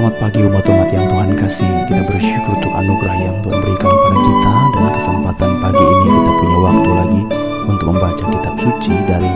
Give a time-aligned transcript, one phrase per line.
[0.00, 1.72] Selamat pagi umat-umat yang Tuhan kasih.
[1.84, 4.52] Kita bersyukur untuk anugerah yang Tuhan berikan kepada kita.
[4.72, 7.22] Dan kesempatan pagi ini kita punya waktu lagi
[7.68, 9.28] Untuk membaca kitab suci dari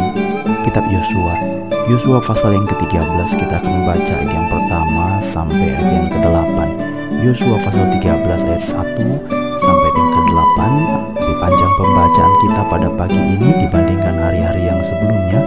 [0.64, 1.36] kitab Yosua.
[1.84, 2.96] Yosua pasal yang ke-13
[3.36, 6.56] kita akan membaca ayat yang pertama sampai ayat yang ke-8
[7.20, 10.58] Yosua pasal 13 ayat 1 sampai yang ke-8
[11.12, 15.44] Lebih panjang pembacaan kita pada pagi ini dibandingkan hari-hari yang sebelumnya.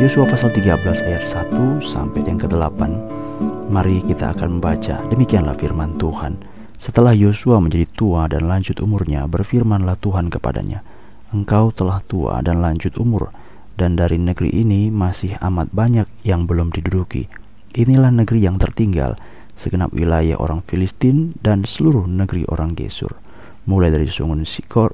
[0.00, 3.20] Yosua pasal 13 ayat 1 sampai yang ke-8
[3.72, 6.36] Mari kita akan membaca Demikianlah firman Tuhan.
[6.76, 10.84] Setelah Yosua menjadi tua dan lanjut umurnya Berfirmanlah Tuhan kepadanya
[11.32, 13.32] Engkau telah tua dan lanjut umur
[13.72, 17.32] Dan dari negeri ini masih amat banyak yang belum diduduki.
[17.72, 19.16] Inilah negeri yang tertinggal
[19.56, 23.16] Segenap wilayah orang Filistin dan seluruh negeri orang Gesur.
[23.64, 24.92] Mulai dari sungai Sikor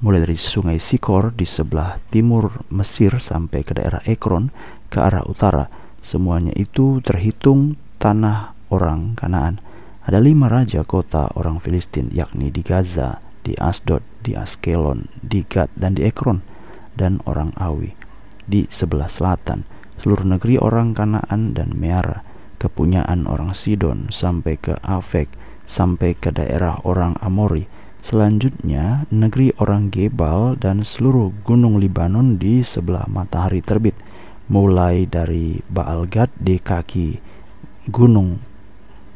[0.00, 4.48] Mulai dari sungai Sikor di sebelah timur Mesir sampai ke daerah Ekron
[4.88, 5.68] ke arah utara.
[6.00, 9.58] Semuanya itu terhitung tanah orang Kanaan.
[10.08, 15.68] Ada lima raja kota orang Filistin yakni di Gaza, di Asdod, di Askelon, di Gad,
[15.76, 16.40] dan di Ekron,
[16.96, 17.92] dan orang Awi.
[18.48, 19.68] Di sebelah selatan,
[20.00, 22.24] seluruh negeri orang Kanaan dan Meara,
[22.56, 25.28] kepunyaan orang Sidon sampai ke Afek,
[25.68, 27.68] sampai ke daerah orang Amori.
[28.00, 33.92] Selanjutnya, negeri orang Gebal dan seluruh gunung Libanon di sebelah matahari terbit,
[34.48, 37.27] mulai dari Baal Gad di kaki
[37.88, 38.44] Gunung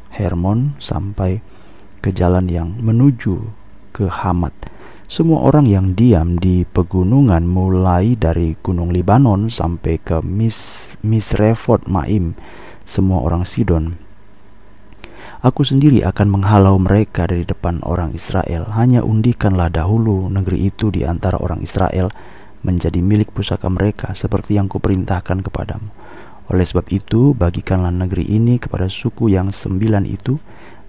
[0.09, 1.45] Hermon sampai
[2.01, 3.53] ke jalan yang menuju
[3.93, 4.53] ke Hamat.
[5.05, 12.33] Semua orang yang diam di pegunungan mulai dari Gunung Libanon sampai ke Mis Misrefot Maim,
[12.81, 13.93] semua orang Sidon.
[15.45, 18.73] Aku sendiri akan menghalau mereka dari depan orang Israel.
[18.73, 22.09] Hanya undikanlah dahulu negeri itu di antara orang Israel
[22.65, 25.93] menjadi milik pusaka mereka seperti yang kuperintahkan kepadamu
[26.53, 30.37] oleh sebab itu, bagikanlah negeri ini kepada suku yang sembilan itu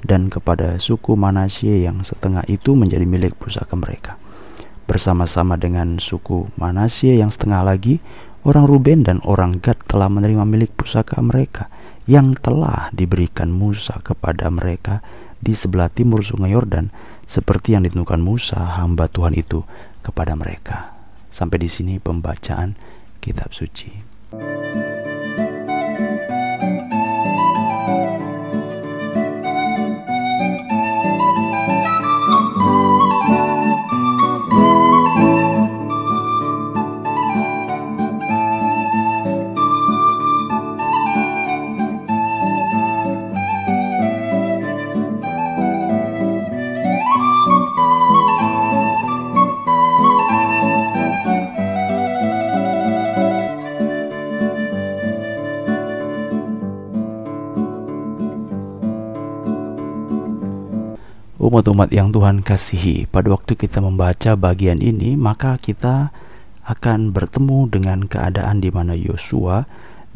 [0.05, 4.21] dan kepada suku Manasye yang setengah itu menjadi milik pusaka mereka.
[4.85, 8.05] Bersama-sama dengan suku Manasye yang setengah lagi,
[8.45, 11.73] orang Ruben dan orang Gad telah menerima milik pusaka mereka
[12.05, 15.01] yang telah diberikan Musa kepada mereka
[15.41, 16.93] di sebelah timur sungai Yordan
[17.25, 19.65] seperti yang ditentukan Musa hamba Tuhan itu
[20.05, 20.93] kepada mereka.
[21.33, 22.77] Sampai di sini pembacaan
[23.25, 24.13] kitab suci.
[61.55, 66.11] Umat-umat yang Tuhan kasihi, pada waktu kita membaca bagian ini, maka kita
[66.67, 69.63] akan bertemu dengan keadaan di mana Yosua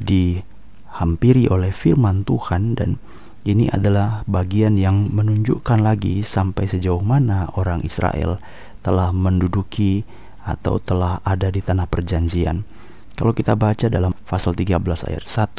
[0.03, 2.99] dihampiri oleh firman Tuhan dan
[3.47, 8.43] ini adalah bagian yang menunjukkan lagi sampai sejauh mana orang Israel
[8.83, 10.03] telah menduduki
[10.43, 12.67] atau telah ada di tanah perjanjian.
[13.15, 14.75] Kalau kita baca dalam pasal 13
[15.07, 15.55] ayat 1,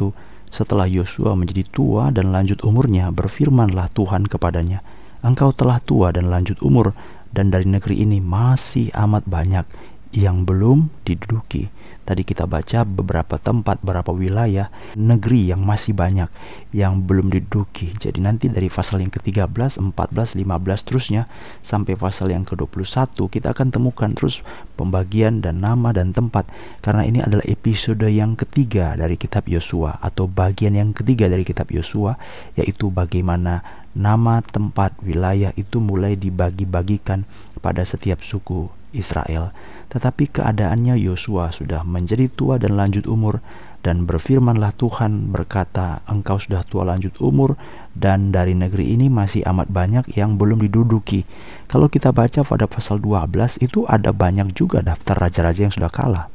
[0.51, 4.83] setelah Yosua menjadi tua dan lanjut umurnya, berfirmanlah Tuhan kepadanya,
[5.19, 6.95] Engkau telah tua dan lanjut umur,
[7.35, 9.65] dan dari negeri ini masih amat banyak
[10.09, 11.69] yang belum diduduki.
[12.09, 16.25] Tadi kita baca beberapa tempat, beberapa wilayah, negeri yang masih banyak
[16.73, 17.93] yang belum diduduki.
[18.01, 19.93] Jadi nanti dari pasal yang ke-13, 14,
[20.33, 21.29] 15 terusnya
[21.61, 24.41] sampai pasal yang ke-21 kita akan temukan terus
[24.73, 26.49] pembagian dan nama dan tempat
[26.81, 31.69] karena ini adalah episode yang ketiga dari kitab Yosua atau bagian yang ketiga dari kitab
[31.69, 32.17] Yosua
[32.57, 33.61] yaitu bagaimana
[33.97, 37.25] nama tempat wilayah itu mulai dibagi-bagikan
[37.59, 39.53] pada setiap suku Israel.
[39.89, 43.41] Tetapi keadaannya Yosua sudah menjadi tua dan lanjut umur
[43.79, 47.55] dan berfirmanlah Tuhan berkata, "Engkau sudah tua lanjut umur
[47.95, 51.23] dan dari negeri ini masih amat banyak yang belum diduduki."
[51.71, 56.27] Kalau kita baca pada pasal 12 itu ada banyak juga daftar raja-raja yang sudah kalah.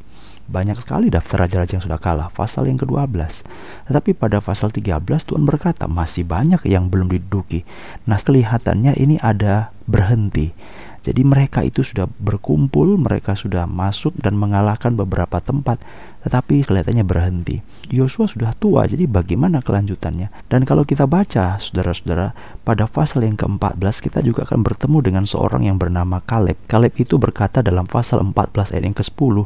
[0.44, 3.44] Banyak sekali daftar raja-raja yang sudah kalah, pasal yang ke-12.
[3.88, 7.64] Tetapi pada pasal 13 Tuhan berkata, masih banyak yang belum diduduki.
[8.04, 10.56] Nah, kelihatannya ini ada berhenti
[11.04, 15.76] Jadi mereka itu sudah berkumpul, mereka sudah masuk dan mengalahkan beberapa tempat,
[16.24, 17.60] tetapi kelihatannya berhenti.
[17.92, 20.32] Yosua sudah tua, jadi bagaimana kelanjutannya?
[20.48, 22.32] Dan kalau kita baca, saudara-saudara,
[22.64, 26.56] pada pasal yang ke-14 kita juga akan bertemu dengan seorang yang bernama Kaleb.
[26.64, 29.36] Kaleb itu berkata dalam pasal 14 ayat yang ke-10,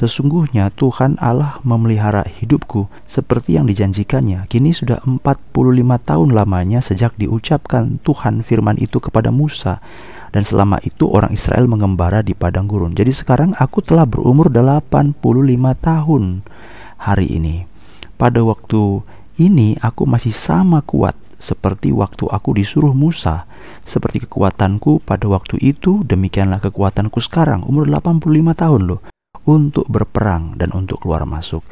[0.00, 4.48] Sesungguhnya Tuhan Allah memelihara hidupku seperti yang dijanjikannya.
[4.48, 5.52] Kini sudah 45
[6.08, 9.84] tahun lamanya sejak diucapkan Tuhan firman itu kepada Musa
[10.34, 12.90] dan selama itu orang Israel mengembara di padang gurun.
[12.90, 15.14] Jadi sekarang aku telah berumur 85
[15.78, 16.42] tahun
[16.98, 17.70] hari ini.
[18.18, 19.06] Pada waktu
[19.38, 23.46] ini aku masih sama kuat seperti waktu aku disuruh Musa.
[23.86, 29.00] Seperti kekuatanku pada waktu itu, demikianlah kekuatanku sekarang, umur 85 tahun loh,
[29.46, 31.62] untuk berperang dan untuk keluar masuk.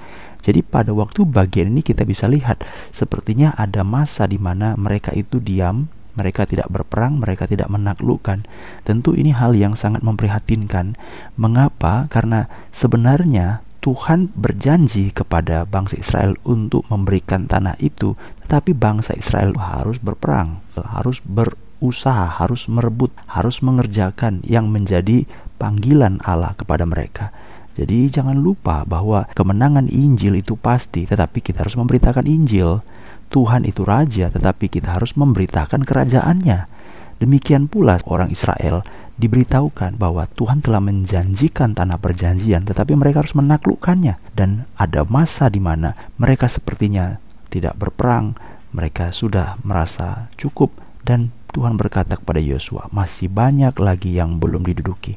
[0.43, 5.39] Jadi pada waktu bagian ini kita bisa lihat sepertinya ada masa di mana mereka itu
[5.39, 8.45] diam mereka tidak berperang, mereka tidak menaklukkan.
[8.85, 10.97] Tentu ini hal yang sangat memprihatinkan.
[11.41, 12.09] Mengapa?
[12.13, 18.15] Karena sebenarnya Tuhan berjanji kepada bangsa Israel untuk memberikan tanah itu,
[18.47, 25.27] tetapi bangsa Israel harus berperang, harus berusaha, harus merebut, harus mengerjakan yang menjadi
[25.59, 27.35] panggilan Allah kepada mereka.
[27.73, 32.85] Jadi jangan lupa bahwa kemenangan Injil itu pasti, tetapi kita harus memberitakan Injil.
[33.33, 36.69] Tuhan itu raja, tetapi kita harus memberitakan kerajaannya.
[37.17, 38.85] Demikian pula orang Israel
[39.17, 44.21] diberitahukan bahwa Tuhan telah menjanjikan tanah perjanjian, tetapi mereka harus menaklukkannya.
[44.37, 47.17] Dan ada masa di mana mereka sepertinya
[47.49, 48.37] tidak berperang,
[48.77, 55.17] mereka sudah merasa cukup, dan Tuhan berkata kepada Yosua, "Masih banyak lagi yang belum diduduki."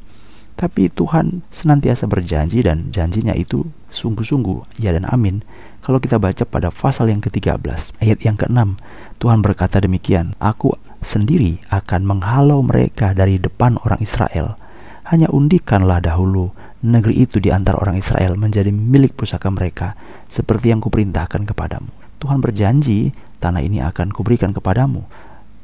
[0.56, 5.44] Tapi Tuhan senantiasa berjanji dan janjinya itu sungguh-sungguh ya dan amin
[5.86, 8.82] kalau kita baca pada pasal yang ke-13, ayat yang ke-6,
[9.22, 10.74] Tuhan berkata demikian, Aku
[11.06, 14.58] sendiri akan menghalau mereka dari depan orang Israel.
[15.06, 16.50] Hanya undikanlah dahulu
[16.82, 19.94] negeri itu di antara orang Israel menjadi milik pusaka mereka,
[20.26, 21.94] seperti yang kuperintahkan kepadamu.
[22.18, 25.06] Tuhan berjanji, tanah ini akan kuberikan kepadamu.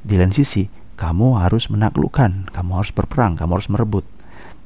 [0.05, 0.69] Di lain sisi,
[1.01, 4.05] kamu harus menaklukkan, kamu harus berperang, kamu harus merebut.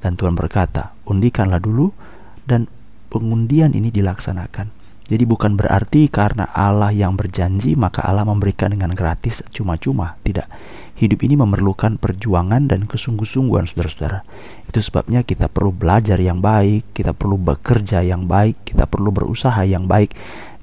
[0.03, 1.95] Dan Tuhan berkata, undikanlah dulu,
[2.43, 2.67] dan
[3.07, 4.74] pengundian ini dilaksanakan.
[5.05, 10.17] Jadi bukan berarti karena Allah yang berjanji maka Allah memberikan dengan gratis cuma-cuma.
[10.25, 10.49] Tidak.
[10.95, 14.23] Hidup ini memerlukan perjuangan dan kesungguh-sungguhan saudara-saudara.
[14.65, 19.59] Itu sebabnya kita perlu belajar yang baik, kita perlu bekerja yang baik, kita perlu berusaha
[19.67, 20.15] yang baik.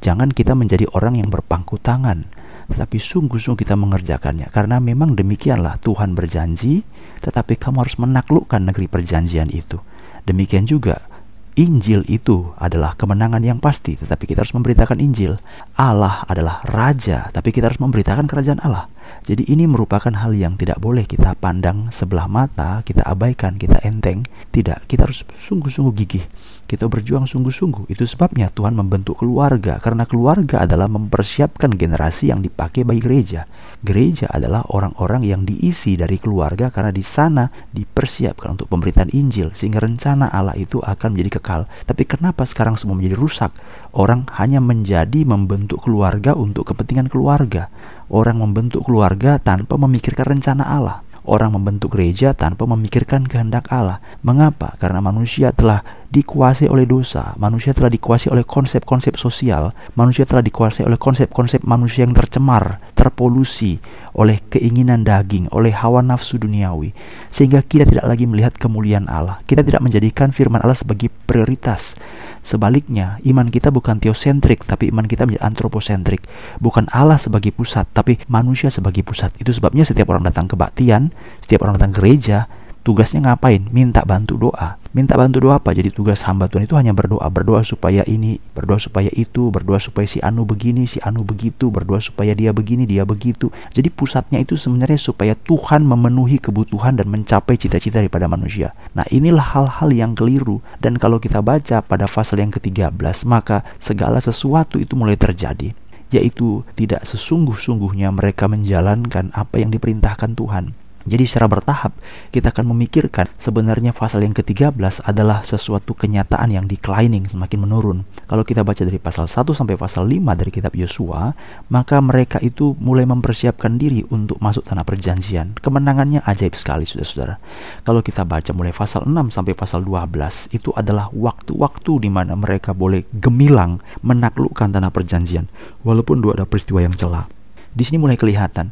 [0.03, 2.27] Jangan kita menjadi orang yang berpangku tangan,
[2.73, 4.49] tetapi sungguh-sungguh kita mengerjakannya.
[4.51, 6.83] Karena memang demikianlah Tuhan berjanji,
[7.21, 9.79] tetapi kamu harus menaklukkan negeri perjanjian itu.
[10.25, 11.12] Demikian juga
[11.53, 15.37] Injil itu adalah kemenangan yang pasti, tetapi kita harus memberitakan Injil.
[15.77, 18.89] Allah adalah raja, tapi kita harus memberitakan kerajaan Allah.
[19.29, 24.25] Jadi ini merupakan hal yang tidak boleh kita pandang sebelah mata, kita abaikan, kita enteng.
[24.49, 26.25] Tidak, kita harus sungguh-sungguh gigih.
[26.73, 27.93] Kita berjuang sungguh-sungguh.
[27.93, 33.45] Itu sebabnya Tuhan membentuk keluarga, karena keluarga adalah mempersiapkan generasi yang dipakai bagi gereja.
[33.85, 37.45] Gereja adalah orang-orang yang diisi dari keluarga karena di sana
[37.77, 41.69] dipersiapkan untuk pemberitaan Injil sehingga rencana Allah itu akan menjadi kekal.
[41.85, 43.53] Tapi kenapa sekarang semua menjadi rusak?
[43.93, 47.69] Orang hanya menjadi membentuk keluarga untuk kepentingan keluarga.
[48.09, 51.05] Orang membentuk keluarga tanpa memikirkan rencana Allah.
[51.29, 54.03] Orang membentuk gereja tanpa memikirkan kehendak Allah.
[54.27, 54.75] Mengapa?
[54.81, 60.85] Karena manusia telah dikuasai oleh dosa, manusia telah dikuasai oleh konsep-konsep sosial, manusia telah dikuasai
[60.85, 63.81] oleh konsep-konsep manusia yang tercemar, terpolusi
[64.13, 66.93] oleh keinginan daging, oleh hawa nafsu duniawi,
[67.33, 69.41] sehingga kita tidak lagi melihat kemuliaan Allah.
[69.49, 71.97] Kita tidak menjadikan firman Allah sebagai prioritas.
[72.45, 76.29] Sebaliknya, iman kita bukan teosentrik, tapi iman kita menjadi antroposentrik.
[76.61, 79.33] Bukan Allah sebagai pusat, tapi manusia sebagai pusat.
[79.41, 81.09] Itu sebabnya setiap orang datang ke baktian,
[81.41, 83.67] setiap orang datang gereja, tugasnya ngapain?
[83.71, 84.77] Minta bantu doa.
[84.93, 85.73] Minta bantu doa apa?
[85.73, 90.05] Jadi tugas hamba Tuhan itu hanya berdoa, berdoa supaya ini, berdoa supaya itu, berdoa supaya
[90.05, 93.49] si Anu begini, si Anu begitu, berdoa supaya dia begini, dia begitu.
[93.73, 98.77] Jadi pusatnya itu sebenarnya supaya Tuhan memenuhi kebutuhan dan mencapai cita-cita daripada manusia.
[98.93, 104.21] Nah, inilah hal-hal yang keliru dan kalau kita baca pada pasal yang ke-13, maka segala
[104.21, 105.73] sesuatu itu mulai terjadi
[106.13, 110.77] yaitu tidak sesungguh-sungguhnya mereka menjalankan apa yang diperintahkan Tuhan.
[111.03, 111.93] Jadi secara bertahap
[112.31, 117.99] kita akan memikirkan sebenarnya pasal yang ke-13 adalah sesuatu kenyataan yang declining semakin menurun.
[118.31, 121.35] Kalau kita baca dari pasal 1 sampai pasal 5 dari kitab Yosua,
[121.69, 125.59] maka mereka itu mulai mempersiapkan diri untuk masuk tanah perjanjian.
[125.59, 127.39] Kemenangannya ajaib sekali Saudara-saudara.
[127.83, 132.71] Kalau kita baca mulai pasal 6 sampai pasal 12 itu adalah waktu-waktu di mana mereka
[132.75, 135.51] boleh gemilang menaklukkan tanah perjanjian
[135.83, 137.29] walaupun dua ada peristiwa yang celak.
[137.73, 138.69] Di sini mulai kelihatan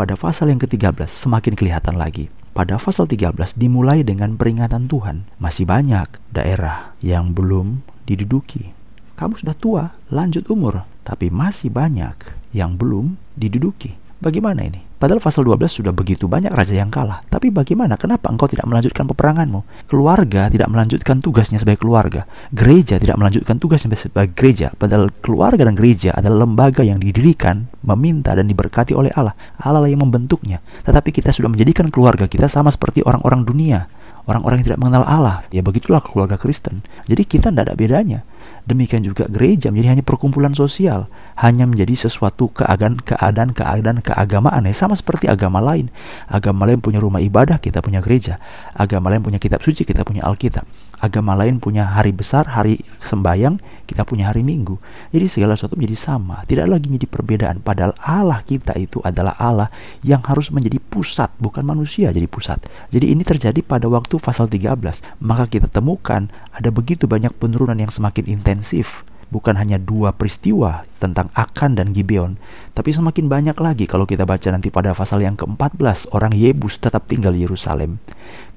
[0.00, 2.32] pada pasal yang ke-13 semakin kelihatan lagi.
[2.56, 5.28] Pada pasal 13 dimulai dengan peringatan Tuhan.
[5.36, 8.72] Masih banyak daerah yang belum diduduki.
[9.20, 12.16] Kamu sudah tua, lanjut umur, tapi masih banyak
[12.56, 14.00] yang belum diduduki.
[14.24, 14.89] Bagaimana ini?
[15.00, 17.24] Padahal pasal 12 sudah begitu banyak raja yang kalah.
[17.32, 17.96] Tapi bagaimana?
[17.96, 19.88] Kenapa engkau tidak melanjutkan peperanganmu?
[19.88, 22.28] Keluarga tidak melanjutkan tugasnya sebagai keluarga.
[22.52, 24.76] Gereja tidak melanjutkan tugasnya sebagai gereja.
[24.76, 29.32] Padahal keluarga dan gereja adalah lembaga yang didirikan, meminta dan diberkati oleh Allah.
[29.56, 30.60] Allah yang membentuknya.
[30.84, 33.88] Tetapi kita sudah menjadikan keluarga kita sama seperti orang-orang dunia.
[34.28, 35.48] Orang-orang yang tidak mengenal Allah.
[35.48, 36.84] Ya begitulah keluarga Kristen.
[37.08, 38.20] Jadi kita tidak ada bedanya.
[38.68, 41.08] Demikian juga gereja menjadi hanya perkumpulan sosial,
[41.40, 45.88] hanya menjadi sesuatu keadaan keadaan keadaan keagamaan ya sama seperti agama lain.
[46.28, 48.36] Agama lain punya rumah ibadah, kita punya gereja.
[48.76, 50.68] Agama lain punya kitab suci, kita punya Alkitab.
[51.00, 53.56] Agama lain punya hari besar, hari sembayang,
[53.88, 54.78] kita punya hari Minggu.
[55.10, 57.56] Jadi segala sesuatu menjadi sama, tidak lagi menjadi perbedaan.
[57.64, 59.72] Padahal Allah kita itu adalah Allah
[60.06, 62.62] yang harus menjadi pusat, bukan manusia jadi pusat.
[62.94, 65.02] Jadi ini terjadi pada waktu pasal 13.
[65.24, 71.30] Maka kita temukan ada begitu banyak penurunan yang semakin intensif bukan hanya dua peristiwa tentang
[71.38, 72.36] Akan dan Gibeon,
[72.74, 77.06] tapi semakin banyak lagi kalau kita baca nanti pada pasal yang ke-14, orang Yebus tetap
[77.06, 78.02] tinggal di Yerusalem.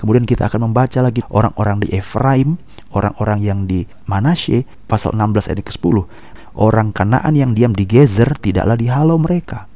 [0.02, 2.58] Kemudian kita akan membaca lagi orang-orang di Efraim,
[2.92, 6.10] orang-orang yang di Manasye, pasal 16 ayat ke-10.
[6.54, 9.70] Orang Kanaan yang diam di Gezer tidaklah dihalau mereka.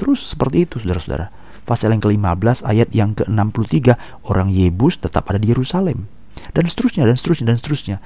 [0.00, 1.32] Terus seperti itu saudara-saudara.
[1.68, 3.94] Pasal yang ke-15 ayat yang ke-63,
[4.26, 6.08] orang Yebus tetap ada di Yerusalem.
[6.56, 7.96] Dan seterusnya, dan seterusnya, dan seterusnya.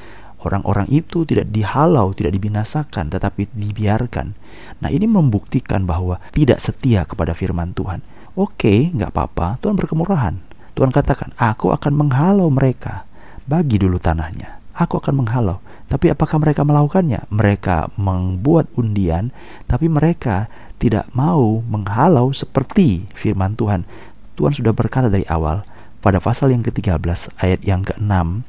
[0.45, 4.37] Orang-orang itu tidak dihalau, tidak dibinasakan, tetapi dibiarkan.
[4.85, 8.05] Nah ini membuktikan bahwa tidak setia kepada firman Tuhan.
[8.37, 10.37] Oke, nggak apa-apa, Tuhan berkemurahan.
[10.77, 13.09] Tuhan katakan, aku akan menghalau mereka.
[13.49, 14.61] Bagi dulu tanahnya.
[14.77, 15.65] Aku akan menghalau.
[15.89, 17.25] Tapi apakah mereka melakukannya?
[17.31, 19.33] Mereka membuat undian,
[19.65, 23.89] tapi mereka tidak mau menghalau seperti firman Tuhan.
[24.35, 25.63] Tuhan sudah berkata dari awal,
[26.05, 27.01] pada pasal yang ke-13
[27.41, 28.45] ayat yang ke-6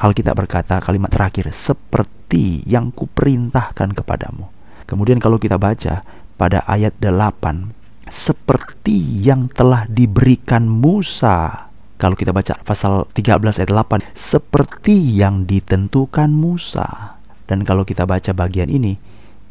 [0.00, 4.48] Alkitab berkata kalimat terakhir, seperti yang kuperintahkan kepadamu.
[4.88, 6.00] Kemudian kalau kita baca
[6.40, 11.68] pada ayat 8, seperti yang telah diberikan Musa.
[12.00, 17.20] Kalau kita baca pasal 13 ayat 8, seperti yang ditentukan Musa.
[17.44, 18.96] Dan kalau kita baca bagian ini,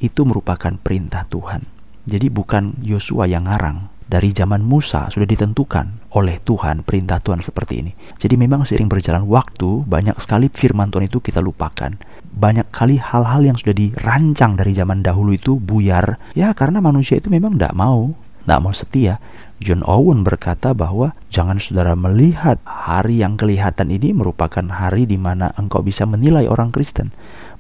[0.02, 1.62] itu merupakan perintah Tuhan.
[2.10, 7.86] Jadi bukan Yosua yang ngarang, dari zaman Musa sudah ditentukan oleh Tuhan perintah Tuhan seperti
[7.86, 7.92] ini.
[8.18, 11.94] Jadi memang seiring berjalan waktu banyak sekali firman Tuhan itu kita lupakan.
[12.34, 16.18] Banyak kali hal-hal yang sudah dirancang dari zaman dahulu itu buyar.
[16.34, 19.22] Ya karena manusia itu memang tidak mau, tidak mau setia.
[19.62, 25.54] John Owen berkata bahwa jangan saudara melihat hari yang kelihatan ini merupakan hari di mana
[25.60, 27.14] engkau bisa menilai orang Kristen.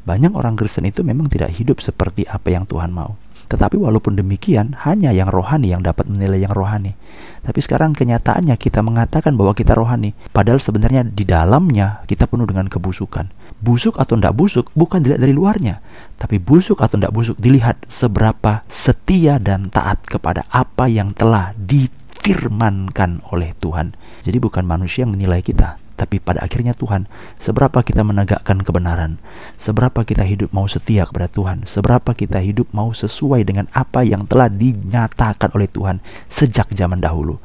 [0.07, 3.19] Banyak orang Kristen itu memang tidak hidup seperti apa yang Tuhan mau.
[3.49, 6.93] Tetapi walaupun demikian, hanya yang rohani yang dapat menilai yang rohani.
[7.41, 12.69] Tapi sekarang kenyataannya kita mengatakan bahwa kita rohani, padahal sebenarnya di dalamnya kita penuh dengan
[12.69, 13.33] kebusukan.
[13.59, 15.81] Busuk atau tidak busuk bukan dilihat dari luarnya,
[16.21, 23.25] tapi busuk atau tidak busuk dilihat seberapa setia dan taat kepada apa yang telah difirmankan
[23.33, 23.97] oleh Tuhan.
[24.23, 29.19] Jadi bukan manusia yang menilai kita, tapi pada akhirnya Tuhan, seberapa kita menegakkan kebenaran,
[29.59, 34.23] seberapa kita hidup mau setia kepada Tuhan, seberapa kita hidup mau sesuai dengan apa yang
[34.23, 35.99] telah dinyatakan oleh Tuhan
[36.31, 37.35] sejak zaman dahulu.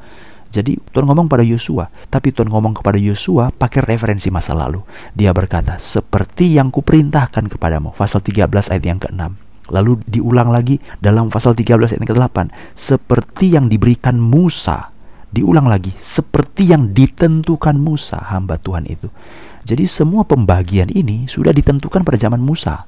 [0.55, 4.79] Jadi Tuhan ngomong pada Yosua, tapi Tuhan ngomong kepada Yosua pakai referensi masa lalu.
[5.11, 7.91] Dia berkata, seperti yang kuperintahkan kepadamu.
[7.91, 9.35] Pasal 13 ayat yang ke-6.
[9.75, 12.37] Lalu diulang lagi dalam pasal 13 ayat yang ke-8.
[12.71, 14.94] Seperti yang diberikan Musa
[15.35, 19.11] diulang lagi seperti yang ditentukan Musa hamba Tuhan itu.
[19.67, 22.87] Jadi semua pembagian ini sudah ditentukan pada zaman Musa,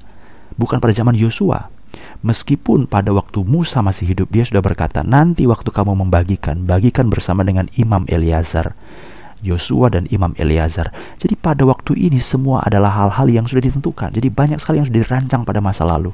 [0.55, 1.67] bukan pada zaman Yosua.
[2.23, 7.43] Meskipun pada waktu Musa masih hidup dia sudah berkata, "Nanti waktu kamu membagikan, bagikan bersama
[7.43, 8.71] dengan Imam Eliazar."
[9.45, 10.89] Yosua dan Imam Eliazar.
[11.21, 14.09] Jadi pada waktu ini semua adalah hal-hal yang sudah ditentukan.
[14.09, 16.09] Jadi banyak sekali yang sudah dirancang pada masa lalu.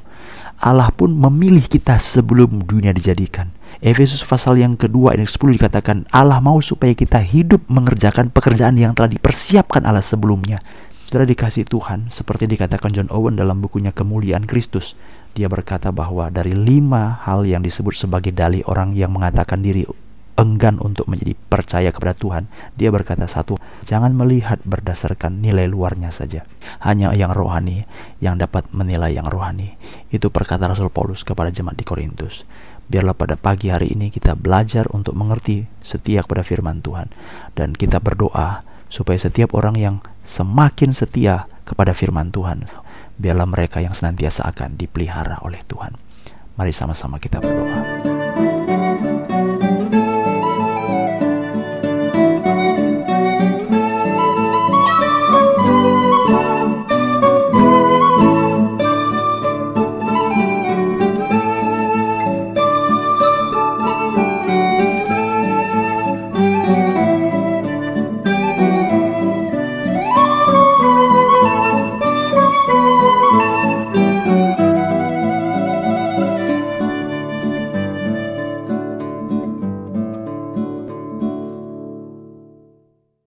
[0.60, 3.48] Allah pun memilih kita sebelum dunia dijadikan.
[3.84, 8.96] Efesus pasal yang kedua ayat 10 dikatakan Allah mau supaya kita hidup mengerjakan pekerjaan yang
[8.96, 10.64] telah dipersiapkan Allah sebelumnya.
[11.04, 14.96] Saudara dikasih Tuhan, seperti dikatakan John Owen dalam bukunya Kemuliaan Kristus,
[15.36, 19.84] dia berkata bahwa dari lima hal yang disebut sebagai dalih orang yang mengatakan diri
[20.34, 22.48] enggan untuk menjadi percaya kepada Tuhan,
[22.80, 26.48] dia berkata satu, jangan melihat berdasarkan nilai luarnya saja.
[26.82, 27.86] Hanya yang rohani
[28.18, 29.78] yang dapat menilai yang rohani.
[30.10, 32.48] Itu perkataan Rasul Paulus kepada jemaat di Korintus.
[32.84, 37.08] Biarlah pada pagi hari ini kita belajar untuk mengerti setia kepada firman Tuhan.
[37.56, 38.62] Dan kita berdoa
[38.92, 42.68] supaya setiap orang yang semakin setia kepada firman Tuhan,
[43.16, 45.96] biarlah mereka yang senantiasa akan dipelihara oleh Tuhan.
[46.54, 48.43] Mari sama-sama kita berdoa.